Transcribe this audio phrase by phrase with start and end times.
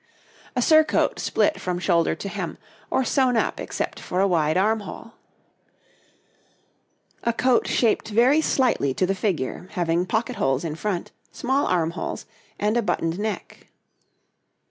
[0.55, 2.57] A surcoat split from shoulder to hem,
[2.89, 5.11] or sewn up except for a wide armhole.
[7.23, 12.25] A coat shaped very slightly to the figure, having pocket holes in front, small armholes,
[12.57, 13.67] and a buttoned neck.